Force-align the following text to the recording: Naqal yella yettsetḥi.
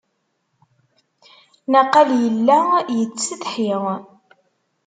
Naqal 1.71 2.09
yella 2.21 2.57
yettsetḥi. 2.97 3.71